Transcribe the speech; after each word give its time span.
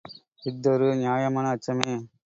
இஃதொரு 0.41 0.87
நியாயமான 0.95 1.45
அச்சமே. 1.55 1.91